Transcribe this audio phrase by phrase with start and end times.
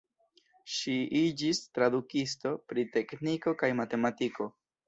[0.75, 4.53] Ŝi iĝis tradukisto pri tekniko kaj matematiko.